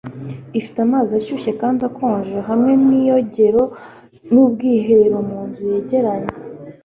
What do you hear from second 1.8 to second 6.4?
akonje hamwe niyogero nubwiherero munzu yegeranye